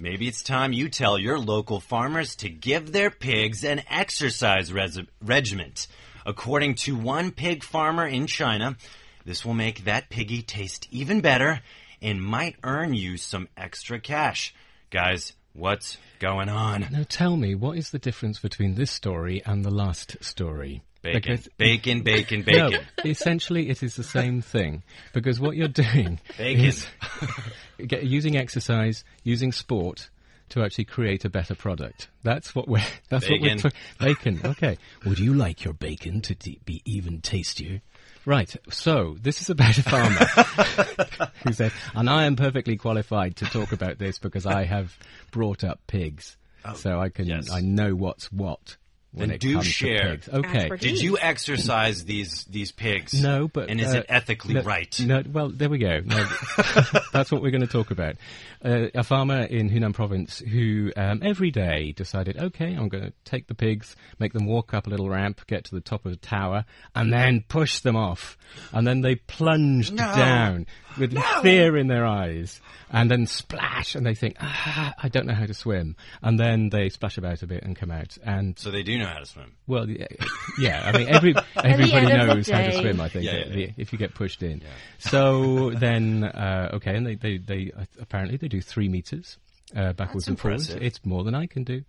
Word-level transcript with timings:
Maybe 0.00 0.28
it's 0.28 0.42
time 0.44 0.72
you 0.72 0.88
tell 0.88 1.18
your 1.18 1.40
local 1.40 1.80
farmers 1.80 2.36
to 2.36 2.48
give 2.48 2.92
their 2.92 3.10
pigs 3.10 3.64
an 3.64 3.82
exercise 3.90 4.72
regiment. 5.20 5.88
According 6.24 6.76
to 6.76 6.94
one 6.94 7.32
pig 7.32 7.64
farmer 7.64 8.06
in 8.06 8.28
China, 8.28 8.76
this 9.24 9.44
will 9.44 9.54
make 9.54 9.84
that 9.84 10.08
piggy 10.08 10.42
taste 10.42 10.86
even 10.92 11.20
better 11.20 11.60
and 12.00 12.22
might 12.22 12.54
earn 12.62 12.94
you 12.94 13.16
some 13.16 13.48
extra 13.56 13.98
cash. 13.98 14.54
Guys, 14.90 15.32
what's 15.52 15.98
going 16.20 16.48
on? 16.48 16.86
Now 16.92 17.04
tell 17.08 17.36
me, 17.36 17.56
what 17.56 17.76
is 17.76 17.90
the 17.90 17.98
difference 17.98 18.38
between 18.38 18.76
this 18.76 18.92
story 18.92 19.42
and 19.44 19.64
the 19.64 19.70
last 19.70 20.16
story? 20.22 20.82
Bacon, 21.14 21.20
Because- 21.36 21.48
bacon, 21.58 22.02
bacon, 22.02 22.44
No, 22.46 22.70
bacon. 22.70 22.86
essentially 23.04 23.68
it 23.70 23.82
is 23.82 23.96
the 23.96 24.02
same 24.02 24.40
thing 24.42 24.82
because 25.12 25.40
what 25.40 25.56
you're 25.56 25.68
doing 25.68 26.20
Bacon. 26.38 26.64
is 26.64 26.86
using 28.02 28.36
exercise, 28.36 29.04
using 29.24 29.52
sport 29.52 30.10
to 30.50 30.62
actually 30.62 30.84
create 30.86 31.24
a 31.24 31.28
better 31.30 31.54
product. 31.54 32.08
That's 32.22 32.54
what 32.54 32.68
we're. 32.68 32.82
That's 33.10 33.28
Bacon. 33.28 33.58
what 33.62 33.72
we're. 34.00 34.06
Bacon. 34.14 34.40
Okay. 34.44 34.78
Would 35.04 35.18
you 35.18 35.34
like 35.34 35.64
your 35.64 35.74
bacon 35.74 36.20
to 36.22 36.34
be 36.64 36.80
even 36.84 37.20
tastier? 37.20 37.82
Right. 38.24 38.54
So 38.70 39.16
this 39.20 39.40
is 39.42 39.50
about 39.50 39.76
a 39.78 39.82
farmer 39.82 40.24
who 41.44 41.52
said, 41.52 41.72
and 41.94 42.08
I 42.10 42.24
am 42.24 42.36
perfectly 42.36 42.76
qualified 42.76 43.36
to 43.36 43.44
talk 43.46 43.72
about 43.72 43.98
this 43.98 44.18
because 44.18 44.44
I 44.46 44.64
have 44.64 44.96
brought 45.30 45.64
up 45.64 45.80
pigs, 45.86 46.36
oh, 46.64 46.74
so 46.74 46.98
I 47.00 47.08
can. 47.10 47.30
Oh, 47.30 47.36
yes. 47.36 47.50
I 47.50 47.60
know 47.60 47.94
what's 47.94 48.30
what. 48.32 48.76
When 49.12 49.28
Then 49.28 49.36
it 49.36 49.40
do 49.40 49.54
comes 49.54 49.66
share. 49.66 50.02
to 50.02 50.08
pigs. 50.10 50.28
Okay. 50.28 50.58
Expertise. 50.58 50.92
Did 50.92 51.02
you 51.02 51.18
exercise 51.18 52.04
these 52.04 52.44
these 52.44 52.72
pigs? 52.72 53.14
No, 53.14 53.48
but 53.48 53.70
and 53.70 53.80
is 53.80 53.94
uh, 53.94 53.98
it 54.00 54.06
ethically 54.10 54.54
no- 54.54 54.62
right? 54.62 55.00
No, 55.00 55.22
well, 55.32 55.48
there 55.48 55.70
we 55.70 55.78
go. 55.78 56.00
No, 56.04 56.26
that's 57.12 57.32
what 57.32 57.40
we're 57.42 57.50
going 57.50 57.62
to 57.62 57.66
talk 57.66 57.90
about. 57.90 58.16
Uh, 58.62 58.88
a 58.94 59.04
farmer 59.04 59.42
in 59.44 59.70
Hunan 59.70 59.94
province 59.94 60.40
who 60.40 60.92
um, 60.96 61.22
every 61.24 61.50
day 61.50 61.92
decided, 61.92 62.36
okay, 62.36 62.74
I'm 62.74 62.88
going 62.88 63.04
to 63.04 63.12
take 63.24 63.46
the 63.46 63.54
pigs, 63.54 63.94
make 64.18 64.32
them 64.32 64.46
walk 64.46 64.74
up 64.74 64.86
a 64.86 64.90
little 64.90 65.08
ramp, 65.08 65.40
get 65.46 65.64
to 65.66 65.74
the 65.74 65.80
top 65.80 66.04
of 66.04 66.12
a 66.12 66.16
tower, 66.16 66.64
and 66.94 67.12
then 67.12 67.44
push 67.48 67.80
them 67.80 67.96
off. 67.96 68.36
And 68.72 68.86
then 68.86 69.00
they 69.00 69.14
plunged 69.14 69.92
No. 69.94 70.02
down 70.16 70.66
with 70.98 71.16
fear 71.42 71.76
in 71.76 71.86
their 71.86 72.04
eyes, 72.04 72.60
and 72.90 73.08
then 73.10 73.26
splash, 73.26 73.94
and 73.94 74.04
they 74.04 74.14
think, 74.14 74.36
ah, 74.40 74.92
I 75.00 75.08
don't 75.08 75.26
know 75.26 75.34
how 75.34 75.46
to 75.46 75.54
swim. 75.54 75.94
And 76.22 76.38
then 76.40 76.68
they 76.70 76.88
splash 76.88 77.16
about 77.16 77.42
a 77.42 77.46
bit 77.46 77.62
and 77.62 77.76
come 77.76 77.92
out. 77.92 78.18
And 78.24 78.58
So 78.58 78.72
they 78.72 78.82
do 78.82 78.97
know 78.98 79.06
how 79.06 79.18
to 79.18 79.26
swim. 79.26 79.52
well, 79.66 79.88
yeah, 79.88 80.06
yeah, 80.58 80.82
I 80.92 80.96
mean, 80.98 81.08
every, 81.08 81.34
everybody 81.56 82.12
end 82.12 82.22
of 82.22 82.28
the 82.28 82.34
knows 82.34 82.48
how 82.48 82.62
to 82.62 82.72
swim. 82.72 83.00
I 83.00 83.08
think 83.08 83.24
Yeah, 83.24 83.32
uh, 83.46 83.56
yeah. 83.56 83.66
if 83.76 83.92
you 83.92 83.98
get 83.98 84.14
pushed 84.14 84.42
in. 84.42 84.62
So 84.98 85.70
then, 85.70 86.24
uh, 86.24 86.70
okay, 86.74 86.96
and 86.96 87.06
they, 87.06 87.14
they, 87.14 87.38
they 87.38 87.72
uh, 87.76 87.84
apparently 88.00 88.36
they 88.36 88.48
do 88.48 88.60
three 88.60 88.88
meters. 88.88 89.38
Uh, 89.76 89.92
backwards 89.92 90.24
That's 90.24 90.28
and 90.28 90.38
forwards. 90.40 90.62
impressive. 90.70 90.82
It's 90.82 91.04
more 91.04 91.24
than 91.24 91.34
I 91.34 91.44
can 91.46 91.62
do, 91.62 91.82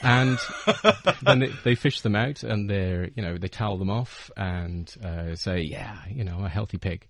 and 0.00 0.38
then 1.22 1.40
they, 1.40 1.50
they 1.64 1.74
fish 1.74 2.02
them 2.02 2.14
out, 2.14 2.44
and 2.44 2.70
they're 2.70 3.08
you 3.16 3.22
know 3.22 3.36
they 3.36 3.48
towel 3.48 3.78
them 3.78 3.90
off 3.90 4.30
and 4.36 4.94
uh, 5.04 5.34
say, 5.34 5.62
yeah, 5.62 5.96
you 6.08 6.22
know, 6.22 6.44
a 6.44 6.48
healthy 6.48 6.78
pig, 6.78 7.04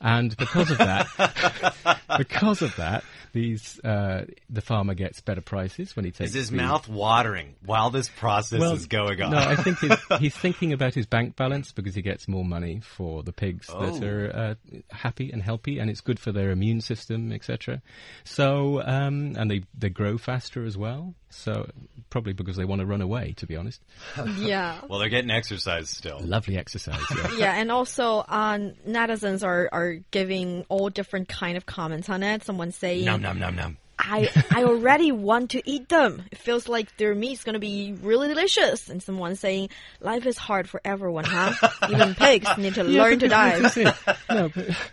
and 0.00 0.34
because 0.38 0.70
of 0.70 0.78
that, 0.78 2.00
because 2.16 2.62
of 2.62 2.74
that, 2.76 3.04
these 3.38 3.78
uh, 3.84 4.24
the 4.50 4.60
farmer 4.60 4.94
gets 4.94 5.20
better 5.20 5.40
prices 5.40 5.94
when 5.94 6.04
he 6.04 6.10
takes 6.10 6.30
Is 6.30 6.34
his 6.34 6.50
the- 6.50 6.56
mouth 6.56 6.88
watering 6.88 7.54
while 7.64 7.90
this 7.90 8.08
process 8.08 8.60
is 8.60 8.86
going 8.86 9.22
on? 9.22 9.30
no, 9.30 9.38
I 9.38 9.54
think 9.56 9.78
he's, 9.78 9.96
he's 10.18 10.36
thinking 10.36 10.72
about 10.72 10.94
his 10.94 11.06
bank 11.06 11.36
balance 11.36 11.70
because 11.72 11.94
he 11.94 12.02
gets 12.02 12.26
more 12.26 12.44
money 12.44 12.80
for 12.80 13.22
the 13.22 13.32
pigs 13.32 13.66
that 13.68 13.74
Oh. 13.76 14.06
are 14.06 14.36
uh, 14.36 14.54
happy 14.90 15.30
and 15.30 15.42
healthy, 15.42 15.78
and 15.78 15.88
it's 15.90 16.00
good 16.00 16.18
for 16.18 16.32
their 16.32 16.50
immune 16.50 16.80
system, 16.80 17.32
etc. 17.32 17.80
So, 18.24 18.82
um, 18.82 19.34
and 19.38 19.50
they 19.50 19.62
they 19.76 19.88
grow 19.90 20.18
faster 20.18 20.64
as 20.64 20.76
well. 20.76 21.14
So, 21.30 21.70
probably 22.08 22.32
because 22.32 22.56
they 22.56 22.64
want 22.64 22.80
to 22.80 22.86
run 22.86 23.02
away. 23.02 23.34
To 23.36 23.46
be 23.46 23.54
honest, 23.56 23.82
Yeah. 24.38 24.80
well, 24.88 24.98
they're 24.98 25.10
getting 25.10 25.30
exercise 25.30 25.90
still. 25.90 26.20
lovely 26.22 26.56
exercise. 26.56 27.00
Yeah. 27.14 27.30
yeah, 27.38 27.54
and 27.60 27.70
also 27.70 28.24
um, 28.26 28.72
netizens 28.88 29.44
are, 29.46 29.68
are 29.70 29.96
giving 30.10 30.64
all 30.70 30.88
different 30.88 31.28
kind 31.28 31.56
of 31.58 31.66
comments 31.66 32.08
on 32.08 32.22
it. 32.22 32.44
Someone 32.44 32.72
saying, 32.72 33.04
Num 33.04 33.20
num 33.28 33.38
num 33.38 33.56
num. 33.56 33.76
I 34.00 34.30
I 34.52 34.62
already 34.64 35.10
want 35.12 35.50
to 35.50 35.62
eat 35.68 35.88
them. 35.88 36.22
It 36.30 36.38
feels 36.38 36.68
like 36.68 36.96
their 36.98 37.14
meat's 37.14 37.42
gonna 37.44 37.58
be 37.58 37.94
really 38.00 38.28
delicious. 38.28 38.88
And 38.88 39.02
someone 39.02 39.34
saying, 39.34 39.70
life 40.00 40.24
is 40.24 40.38
hard 40.38 40.68
for 40.68 40.80
everyone, 40.84 41.24
huh? 41.24 41.52
Even 41.90 42.14
pigs 42.24 42.48
need 42.56 42.74
to 42.74 42.84
learn 42.84 43.18
to 43.18 43.26
because 43.28 43.30
dive. 43.30 43.62
this 43.62 43.76
is 43.76 43.86
it. 44.06 44.16
No, 44.30 44.50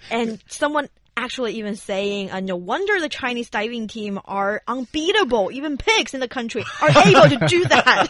And 0.10 0.44
someone 0.48 0.90
actually 1.18 1.54
even 1.54 1.76
saying, 1.76 2.32
uh, 2.32 2.40
no 2.40 2.56
wonder 2.56 3.00
the 3.00 3.10
Chinese 3.10 3.50
diving 3.50 3.88
team 3.88 4.20
are 4.26 4.62
unbeatable. 4.68 5.52
Even 5.52 5.78
pigs 5.78 6.14
in 6.14 6.20
the 6.20 6.28
country 6.28 6.64
are 6.82 6.90
able 7.08 7.30
to 7.40 7.48
do 7.48 7.64
that. 7.66 8.08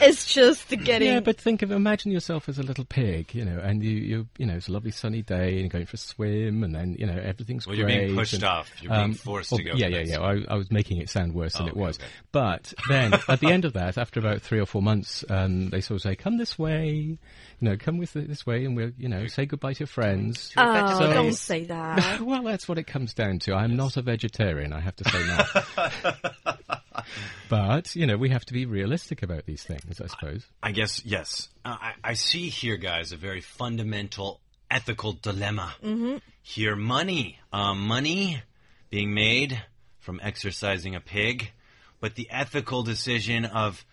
It's 0.00 0.26
just 0.32 0.68
getting. 0.68 1.08
Yeah, 1.08 1.20
but 1.20 1.38
think 1.40 1.62
of 1.62 1.70
imagine 1.70 2.10
yourself 2.12 2.48
as 2.48 2.58
a 2.58 2.62
little 2.62 2.84
pig, 2.84 3.34
you 3.34 3.44
know, 3.44 3.58
and 3.58 3.82
you 3.82 3.90
you 3.90 4.28
you 4.38 4.46
know 4.46 4.54
it's 4.54 4.68
a 4.68 4.72
lovely 4.72 4.90
sunny 4.90 5.22
day 5.22 5.52
and 5.52 5.60
you're 5.60 5.68
going 5.68 5.86
for 5.86 5.94
a 5.94 5.98
swim 5.98 6.62
and 6.64 6.74
then 6.74 6.96
you 6.98 7.06
know 7.06 7.16
everything's 7.18 7.66
Well, 7.66 7.76
great. 7.76 7.88
you're 7.90 8.00
being 8.06 8.16
pushed 8.16 8.34
and, 8.34 8.44
um, 8.44 8.50
off. 8.58 8.70
You're 8.80 8.92
being 8.94 9.14
forced 9.14 9.50
to 9.50 9.62
go 9.62 9.72
Yeah, 9.74 9.88
yeah, 9.88 10.00
yeah. 10.00 10.20
I, 10.20 10.44
I 10.48 10.54
was 10.56 10.70
making 10.70 10.98
it 10.98 11.08
sound 11.08 11.34
worse 11.34 11.54
than 11.54 11.64
Oh, 11.64 11.68
it 11.68 11.70
okay, 11.72 11.80
was. 11.80 11.98
okay. 11.98 12.06
But 12.32 12.74
then 12.88 13.14
at 13.28 13.40
the 13.40 13.48
end 13.50 13.64
of 13.64 13.72
that, 13.74 13.98
after 13.98 14.20
about 14.20 14.42
three 14.42 14.60
or 14.60 14.66
four 14.66 14.82
months, 14.82 15.24
um, 15.30 15.70
they 15.70 15.80
sort 15.80 15.96
of 15.98 16.02
say, 16.02 16.16
"Come 16.16 16.36
this 16.38 16.58
way, 16.58 16.88
you 16.90 17.18
know, 17.60 17.76
come 17.76 17.98
with 17.98 18.12
th- 18.12 18.26
this 18.26 18.44
way, 18.46 18.64
and 18.64 18.76
we'll 18.76 18.90
you 18.98 19.08
know 19.08 19.26
say 19.26 19.46
goodbye 19.46 19.72
to 19.74 19.80
your 19.80 19.86
friends." 19.86 20.52
oh, 20.56 20.98
So- 20.98 21.12
don't 21.12 21.32
say 21.34 21.64
that. 21.64 22.20
well, 22.20 22.41
that's 22.42 22.68
what 22.68 22.78
it 22.78 22.86
comes 22.86 23.14
down 23.14 23.38
to. 23.40 23.54
I'm 23.54 23.76
not 23.76 23.96
a 23.96 24.02
vegetarian, 24.02 24.72
I 24.72 24.80
have 24.80 24.96
to 24.96 25.08
say 25.08 25.26
now. 25.26 27.04
but 27.48 27.94
you 27.96 28.06
know, 28.06 28.16
we 28.16 28.30
have 28.30 28.44
to 28.46 28.52
be 28.52 28.66
realistic 28.66 29.22
about 29.22 29.46
these 29.46 29.62
things, 29.62 30.00
I 30.00 30.06
suppose. 30.06 30.46
I 30.62 30.72
guess 30.72 31.04
yes. 31.04 31.48
Uh, 31.64 31.76
I, 31.80 31.92
I 32.04 32.14
see 32.14 32.48
here, 32.48 32.76
guys, 32.76 33.12
a 33.12 33.16
very 33.16 33.40
fundamental 33.40 34.40
ethical 34.70 35.12
dilemma. 35.12 35.74
Mm-hmm. 35.82 36.16
Here, 36.42 36.74
money, 36.74 37.38
um, 37.52 37.86
money 37.86 38.42
being 38.90 39.14
made 39.14 39.62
from 40.00 40.20
exercising 40.22 40.94
a 40.94 41.00
pig, 41.00 41.52
but 42.00 42.14
the 42.14 42.28
ethical 42.30 42.82
decision 42.82 43.44
of 43.44 43.84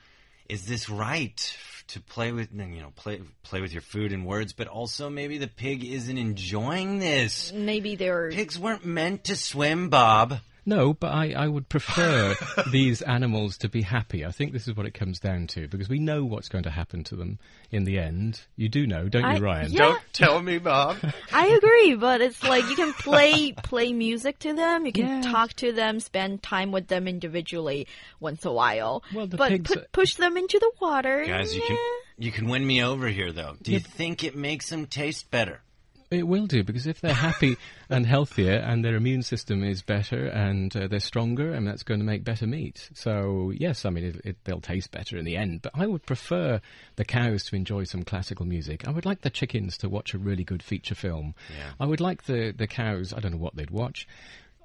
is 0.48 0.66
this 0.66 0.90
right 0.90 1.56
to 1.90 2.02
play 2.02 2.32
with 2.32 2.50
you 2.54 2.82
know 2.82 2.92
play 2.96 3.22
play 3.44 3.62
with 3.62 3.74
your 3.74 3.82
food 3.82 4.12
and 4.12 4.26
words, 4.26 4.54
but 4.54 4.68
also 4.68 5.10
maybe 5.10 5.38
the 5.38 5.48
pig 5.48 5.84
isn't 5.84 6.18
enjoying 6.18 7.00
this. 7.00 7.52
Maybe 7.54 7.96
they're. 7.96 8.32
Pigs 8.32 8.58
weren't 8.58 8.86
meant 8.86 9.26
to 9.26 9.36
swim, 9.36 9.90
Bob. 9.90 10.40
No, 10.70 10.94
but 10.94 11.12
I, 11.12 11.34
I 11.36 11.48
would 11.48 11.68
prefer 11.68 12.36
these 12.72 13.02
animals 13.02 13.58
to 13.60 13.70
be 13.70 13.82
happy. 13.82 14.24
I 14.26 14.32
think 14.32 14.54
this 14.54 14.68
is 14.68 14.76
what 14.76 14.86
it 14.86 14.94
comes 14.94 15.20
down 15.20 15.48
to 15.48 15.68
because 15.68 15.90
we 15.90 16.00
know 16.00 16.24
what's 16.24 16.48
going 16.50 16.64
to 16.66 16.70
happen 16.70 17.04
to 17.06 17.16
them 17.16 17.40
in 17.72 17.86
the 17.86 17.98
end. 17.98 18.42
You 18.56 18.70
do 18.70 18.86
know, 18.86 19.10
don't 19.10 19.26
I- 19.26 19.36
you, 19.38 19.44
Ryan? 19.44 19.72
yeah. 19.72 19.80
Don't 19.80 20.02
tell 20.14 20.42
me, 20.42 20.58
Bob. 20.60 20.98
I 21.34 21.48
agree, 21.48 21.96
but 21.96 22.22
it's 22.22 22.44
like 22.44 22.70
you 22.70 22.76
can 22.76 22.94
play 22.94 23.52
play 23.54 23.92
music 23.94 24.40
to 24.40 24.54
them, 24.54 24.86
you 24.86 24.92
can 24.92 25.08
Yeah. 25.24 25.32
talk 25.32 25.54
to 25.56 25.72
them, 25.72 26.00
spend 26.00 26.44
time 26.44 26.72
with 26.72 26.88
them 26.88 27.08
individually 27.08 27.88
once 28.20 28.46
a 28.46 28.52
while. 28.52 29.04
Well, 29.14 29.28
the 29.28 29.38
but 29.38 29.50
pigs 29.50 29.72
pu- 29.74 29.80
are- 29.80 29.86
push 29.92 30.16
them 30.16 30.38
into 30.38 30.60
the 30.60 30.72
water. 30.80 31.26
Guys, 31.26 31.56
you 31.56 31.62
can 31.62 31.78
you 32.18 32.32
can 32.32 32.48
win 32.50 32.66
me 32.68 32.84
over 32.84 33.08
here, 33.08 33.32
though. 33.32 33.56
Do 33.62 33.72
you 33.72 33.80
think 33.80 34.24
it 34.24 34.36
makes 34.36 34.70
them 34.70 34.86
taste 34.88 35.32
better? 35.32 35.62
It 36.12 36.28
will 36.28 36.48
do 36.48 36.64
because 36.64 36.88
if 36.88 37.02
they're 37.02 37.14
happy 37.14 37.58
and 37.90 38.06
healthier 38.06 38.54
and 38.54 38.84
their 38.84 38.96
immune 38.96 39.22
system 39.22 39.64
is 39.64 39.84
better 39.84 40.26
and 40.26 40.76
uh, 40.76 40.88
they're 40.88 41.00
stronger, 41.00 41.54
and 41.54 41.68
that's 41.68 41.84
going 41.84 42.00
to 42.00 42.06
make 42.06 42.24
better 42.24 42.48
meat. 42.48 42.90
So 42.94 43.52
yes, 43.56 43.86
I 43.86 43.92
mean 43.92 44.06
it, 44.06 44.22
it, 44.24 44.38
they'll 44.44 44.62
taste 44.62 44.92
better 44.92 45.18
in 45.18 45.26
the 45.26 45.38
end. 45.38 45.62
But 45.62 45.74
I 45.76 45.86
would 45.86 46.06
prefer 46.06 46.62
the 46.96 47.06
cows 47.06 47.44
to 47.46 47.56
enjoy 47.56 47.84
some 47.84 48.04
classical 48.04 48.46
music. 48.46 48.88
I 48.88 48.92
would 48.92 49.06
like 49.06 49.22
the 49.22 49.30
chickens 49.30 49.78
to 49.80 49.90
watch 49.90 50.14
a 50.14 50.18
really 50.18 50.44
good 50.44 50.64
feature 50.64 50.96
film. 50.96 51.36
Yeah. 51.50 51.72
I 51.80 51.86
would 51.86 52.02
like 52.02 52.24
the 52.24 52.54
the 52.58 52.68
cows. 52.68 53.14
I 53.14 53.20
don't 53.20 53.34
know 53.34 53.38
what 53.38 53.56
they'd 53.56 53.70
watch. 53.70 54.08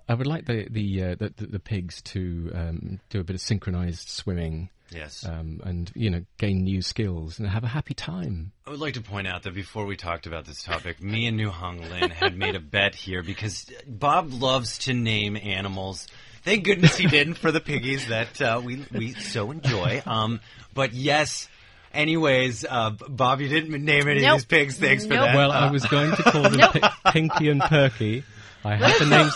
I 0.09 0.15
would 0.15 0.27
like 0.27 0.47
the 0.47 0.67
the 0.71 1.03
uh, 1.03 1.15
the, 1.17 1.33
the, 1.37 1.47
the 1.47 1.59
pigs 1.59 2.01
to 2.03 2.51
um, 2.55 3.01
do 3.11 3.21
a 3.21 3.25
bit 3.25 3.35
of 3.35 3.41
synchronized 3.41 4.09
swimming. 4.09 4.71
Yes. 4.91 5.25
Um, 5.27 5.61
and 5.65 5.91
you 5.95 6.11
know, 6.11 6.25
gain 6.39 6.63
new 6.65 6.83
skills 6.83 7.39
and 7.39 7.49
have 7.49 7.65
a 7.65 7.69
happy 7.69 7.95
time. 7.95 8.53
I 8.67 8.71
would 8.71 8.81
like 8.81 8.95
to 8.95 9.01
point 9.03 9.27
out 9.27 9.43
that 9.45 9.55
before 9.55 9.87
we 9.87 9.97
talked 9.97 10.27
about 10.27 10.45
this 10.45 10.63
topic, 10.63 11.03
me 11.03 11.27
and 11.27 11.37
Niu 11.37 11.51
Honglin 11.51 12.11
had 12.13 12.37
made 12.37 12.55
a 12.55 12.61
bet 12.61 12.95
here 12.95 13.23
because 13.23 13.67
Bob 13.87 14.33
loves 14.33 14.79
to 14.79 14.93
name 14.95 15.37
animals 15.37 16.07
Thank 16.43 16.65
goodness 16.65 16.95
he 16.99 17.07
didn't 17.07 17.35
for 17.39 17.51
the 17.51 17.61
piggies 17.61 18.09
that 18.09 18.43
uh, 18.43 18.61
we 18.63 18.85
we 18.93 19.15
so 19.15 19.51
enjoy. 19.51 20.03
Um, 20.05 20.41
but 20.75 20.93
yes. 20.93 21.49
Anyways, 21.95 22.67
uh, 22.69 22.91
Bob, 22.91 23.41
you 23.41 23.49
didn't 23.49 23.83
name 23.83 24.09
any 24.09 24.21
Nope. 24.21 24.31
of 24.33 24.37
these 24.41 24.45
pigs. 24.47 24.79
Thanks 24.79 25.05
for 25.07 25.15
that. 25.15 25.35
Well, 25.37 25.53
Uh, 25.53 25.69
I 25.69 25.71
was 25.71 25.87
going 25.87 26.15
to 26.15 26.23
call 26.25 26.43
them 26.43 26.53
Nope. 26.59 26.73
Pi- 26.73 27.13
Pinky 27.13 27.49
and 27.49 27.61
Perky. 27.63 28.25
I 28.65 28.75
had 28.75 28.99
the 29.01 29.07
names. 29.17 29.33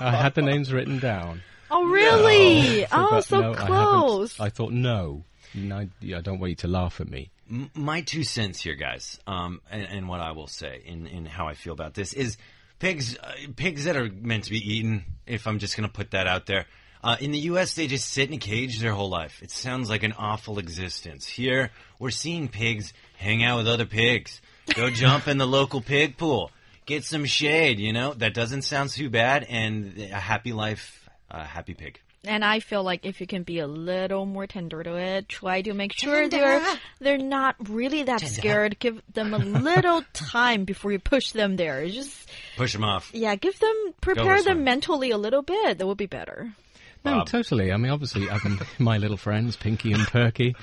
I 0.00 0.10
had 0.16 0.34
the 0.34 0.42
names 0.42 0.72
written 0.72 0.98
down. 0.98 1.42
Oh, 1.70 1.84
really? 1.86 2.82
So, 2.82 2.88
oh, 2.92 3.20
so 3.20 3.40
no, 3.40 3.54
close. 3.54 4.40
I, 4.40 4.48
thought 4.48 4.72
no. 4.72 5.24
No, 5.54 5.76
I 5.78 6.20
don't 6.20 6.38
want 6.38 6.50
you 6.50 6.56
to 6.56 6.68
laugh 6.68 7.00
at 7.00 7.08
me. 7.08 7.30
My 7.74 8.02
two 8.02 8.24
cents 8.24 8.60
here, 8.60 8.74
guys, 8.74 9.18
um, 9.26 9.60
and, 9.70 9.82
and 9.82 10.08
what 10.08 10.20
I 10.20 10.32
will 10.32 10.46
say 10.46 10.82
in, 10.84 11.06
in 11.06 11.24
how 11.24 11.48
I 11.48 11.54
feel 11.54 11.72
about 11.72 11.94
this 11.94 12.12
is 12.12 12.36
pigs, 12.78 13.16
uh, 13.16 13.32
pigs 13.56 13.84
that 13.84 13.96
are 13.96 14.10
meant 14.10 14.44
to 14.44 14.50
be 14.50 14.74
eaten. 14.74 15.04
If 15.26 15.46
I'm 15.46 15.58
just 15.58 15.76
going 15.76 15.88
to 15.88 15.92
put 15.92 16.10
that 16.10 16.26
out 16.26 16.46
there, 16.46 16.66
uh, 17.02 17.16
in 17.20 17.30
the 17.30 17.38
U.S. 17.40 17.74
they 17.74 17.86
just 17.86 18.08
sit 18.08 18.28
in 18.28 18.34
a 18.34 18.38
cage 18.38 18.80
their 18.80 18.92
whole 18.92 19.08
life. 19.08 19.42
It 19.42 19.50
sounds 19.50 19.88
like 19.88 20.02
an 20.02 20.12
awful 20.12 20.58
existence. 20.58 21.26
Here 21.26 21.70
we're 21.98 22.10
seeing 22.10 22.48
pigs 22.48 22.92
hang 23.16 23.44
out 23.44 23.58
with 23.58 23.68
other 23.68 23.86
pigs, 23.86 24.40
go 24.74 24.90
jump 24.94 25.28
in 25.28 25.38
the 25.38 25.46
local 25.46 25.80
pig 25.80 26.16
pool, 26.16 26.50
get 26.86 27.04
some 27.04 27.24
shade. 27.24 27.78
You 27.78 27.92
know 27.92 28.14
that 28.14 28.34
doesn't 28.34 28.62
sound 28.62 28.90
too 28.90 29.10
bad, 29.10 29.46
and 29.48 29.98
a 29.98 30.20
happy 30.20 30.52
life, 30.52 31.07
a 31.30 31.44
happy 31.44 31.74
pig. 31.74 32.00
And 32.24 32.44
I 32.44 32.58
feel 32.58 32.82
like 32.82 33.06
if 33.06 33.20
you 33.20 33.28
can 33.28 33.44
be 33.44 33.60
a 33.60 33.66
little 33.68 34.26
more 34.26 34.46
tender 34.48 34.82
to 34.82 34.96
it, 34.96 35.28
try 35.28 35.62
to 35.62 35.72
make 35.72 35.92
sure 35.92 36.28
they're 36.28 36.60
they're 37.00 37.16
not 37.16 37.54
really 37.68 38.02
that 38.02 38.20
scared. 38.20 38.78
Give 38.80 39.00
them 39.12 39.32
a 39.32 39.38
little 39.38 40.02
time 40.12 40.64
before 40.64 40.90
you 40.90 40.98
push 40.98 41.30
them 41.30 41.56
there. 41.56 41.86
Just 41.86 42.28
Push 42.56 42.72
them 42.72 42.82
off. 42.82 43.10
yeah, 43.14 43.36
give 43.36 43.58
them 43.60 43.94
prepare 44.00 44.42
them 44.42 44.64
mentally 44.64 45.12
a 45.12 45.16
little 45.18 45.42
bit. 45.42 45.78
That 45.78 45.86
would 45.86 45.96
be 45.96 46.06
better. 46.06 46.52
No, 47.04 47.18
Bob. 47.18 47.26
totally. 47.28 47.72
I 47.72 47.76
mean, 47.76 47.90
obviously, 47.90 48.30
I 48.30 48.38
can, 48.38 48.58
my 48.78 48.98
little 48.98 49.16
friends, 49.16 49.56
Pinky 49.56 49.92
and 49.92 50.06
Perky. 50.06 50.54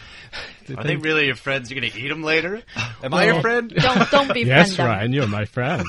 Are 0.76 0.84
they 0.84 0.96
really 0.96 1.28
your 1.28 1.36
friends? 1.36 1.70
You're 1.70 1.80
going 1.80 1.92
to 1.92 2.00
eat 2.00 2.10
them 2.10 2.24
later? 2.24 2.62
Am 3.04 3.14
I 3.14 3.26
your 3.26 3.42
friend? 3.42 3.70
Don't 3.76 4.12
don't 4.12 4.34
be 4.34 4.42
Yes, 4.42 4.76
them. 4.76 4.88
Ryan, 4.88 5.14
you're 5.14 5.28
my 5.28 5.46
friend. 5.46 5.86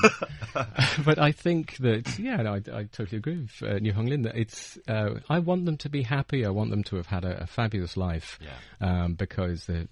but 1.05 1.19
I 1.19 1.31
think 1.31 1.77
that, 1.77 2.17
yeah, 2.19 2.37
no, 2.37 2.53
I, 2.53 2.57
I 2.73 2.83
totally 2.85 3.17
agree 3.17 3.37
with 3.39 3.63
uh, 3.63 3.79
Niu 3.79 3.93
Honglin 3.93 4.23
that 4.23 4.35
it's, 4.35 4.77
uh, 4.87 5.19
I 5.29 5.39
want 5.39 5.65
them 5.65 5.77
to 5.77 5.89
be 5.89 6.03
happy. 6.03 6.45
I 6.45 6.49
want 6.49 6.69
them 6.69 6.83
to 6.85 6.95
have 6.97 7.07
had 7.07 7.25
a, 7.25 7.43
a 7.43 7.47
fabulous 7.47 7.97
life. 7.97 8.39
Um, 8.79 9.15
because 9.15 9.65
the, 9.65 9.87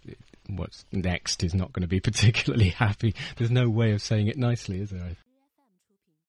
what's 0.48 0.86
next 0.92 1.44
is 1.44 1.54
not 1.54 1.74
going 1.74 1.82
to 1.82 1.88
be 1.88 2.00
particularly 2.00 2.70
happy. 2.70 3.16
There's 3.38 3.52
no 3.52 3.70
way 3.70 3.92
of 3.92 4.02
saying 4.02 4.28
it 4.28 4.38
nicely, 4.38 4.80
is 4.82 4.92
there? 4.92 5.16